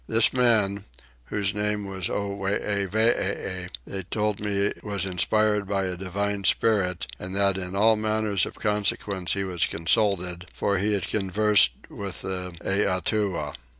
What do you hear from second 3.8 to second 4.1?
they